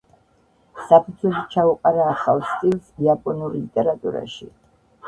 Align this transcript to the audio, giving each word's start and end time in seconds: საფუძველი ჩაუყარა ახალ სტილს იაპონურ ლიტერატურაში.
საფუძველი 0.85 1.43
ჩაუყარა 1.57 2.09
ახალ 2.15 2.43
სტილს 2.55 2.91
იაპონურ 3.07 3.59
ლიტერატურაში. 3.63 4.53